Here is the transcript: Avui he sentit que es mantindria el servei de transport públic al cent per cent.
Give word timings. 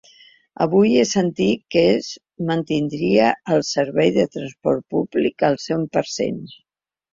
Avui 0.63 0.93
he 1.01 1.03
sentit 1.09 1.61
que 1.75 1.83
es 1.89 2.07
mantindria 2.47 3.29
el 3.57 3.63
servei 3.69 4.13
de 4.17 4.27
transport 4.39 4.85
públic 4.97 5.49
al 5.51 5.63
cent 5.69 5.89
per 5.99 6.07
cent. 6.19 6.45